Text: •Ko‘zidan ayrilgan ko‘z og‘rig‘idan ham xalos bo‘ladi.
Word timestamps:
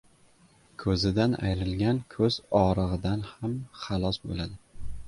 •Ko‘zidan 0.83 1.35
ayrilgan 1.49 2.01
ko‘z 2.15 2.41
og‘rig‘idan 2.63 3.25
ham 3.37 3.57
xalos 3.85 4.25
bo‘ladi. 4.27 4.61